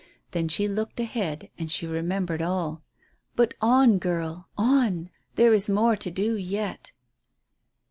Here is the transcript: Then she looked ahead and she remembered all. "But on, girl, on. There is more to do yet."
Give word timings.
Then 0.31 0.47
she 0.47 0.67
looked 0.67 0.99
ahead 0.99 1.51
and 1.59 1.69
she 1.69 1.85
remembered 1.85 2.41
all. 2.41 2.81
"But 3.35 3.53
on, 3.61 3.99
girl, 3.99 4.49
on. 4.57 5.11
There 5.35 5.53
is 5.53 5.69
more 5.69 5.95
to 5.95 6.09
do 6.09 6.35
yet." 6.35 6.91